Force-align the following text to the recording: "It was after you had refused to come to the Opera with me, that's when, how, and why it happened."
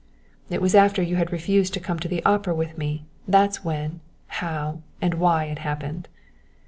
"It 0.49 0.63
was 0.63 0.73
after 0.73 1.03
you 1.03 1.17
had 1.17 1.31
refused 1.31 1.75
to 1.75 1.79
come 1.79 1.99
to 1.99 2.07
the 2.07 2.25
Opera 2.25 2.55
with 2.55 2.75
me, 2.75 3.05
that's 3.27 3.63
when, 3.63 3.99
how, 4.29 4.81
and 4.99 5.13
why 5.13 5.43
it 5.43 5.59
happened." 5.59 6.07